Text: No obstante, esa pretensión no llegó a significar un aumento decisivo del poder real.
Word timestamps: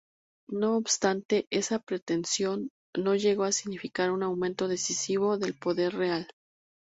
No 0.49 0.77
obstante, 0.77 1.45
esa 1.51 1.77
pretensión 1.77 2.71
no 2.97 3.13
llegó 3.15 3.43
a 3.43 3.51
significar 3.51 4.09
un 4.09 4.23
aumento 4.23 4.67
decisivo 4.67 5.37
del 5.37 5.53
poder 5.53 5.93
real. 5.93 6.27